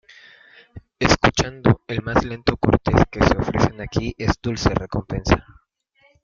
Escuchando 0.97 1.81
el 1.87 2.01
más 2.01 2.25
lento 2.25 2.57
cortes 2.57 2.95
que 3.11 3.23
se 3.23 3.37
ofrecen 3.37 3.81
aquí 3.81 4.15
es 4.17 4.33
dulce 4.41 4.69
recompensa". 4.73 5.45